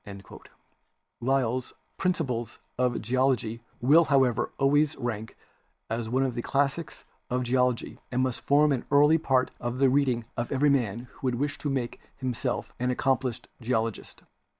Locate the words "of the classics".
6.23-7.05